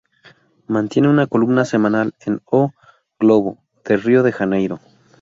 [0.67, 2.71] Mantiene una columna semanal en "O
[3.19, 4.79] Globo", de Rio de Janeiro.